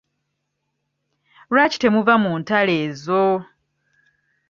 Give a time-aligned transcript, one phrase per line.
[1.51, 3.23] Lwaki temuva mu ntalo ezo?